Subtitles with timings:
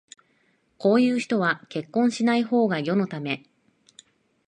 [0.79, 3.45] こういう人は結婚しないほうが世のため